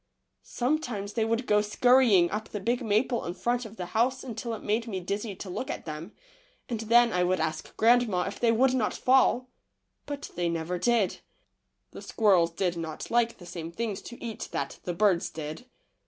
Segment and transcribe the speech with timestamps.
[0.41, 4.55] Sometimes they would go scurrying up the big maple in front of the house until
[4.55, 6.11] it made me dizzy to look at them,
[6.67, 9.47] and then I would ask grandma if they would not fall,
[10.07, 11.19] but they never did.
[11.91, 15.67] The squirrels did not like the same things to eat that the birds did.